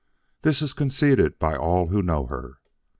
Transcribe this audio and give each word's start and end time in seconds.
This 0.41 0.63
is 0.63 0.73
conceded 0.73 1.37
by 1.37 1.55
all 1.55 1.89
who 1.89 2.01
know 2.01 2.25
her. 2.25 2.57